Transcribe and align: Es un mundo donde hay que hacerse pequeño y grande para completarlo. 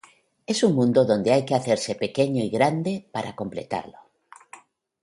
Es 0.47 0.63
un 0.63 0.73
mundo 0.73 1.05
donde 1.05 1.31
hay 1.31 1.45
que 1.45 1.53
hacerse 1.53 1.93
pequeño 1.93 2.43
y 2.43 2.49
grande 2.49 3.07
para 3.11 3.35
completarlo. 3.35 3.99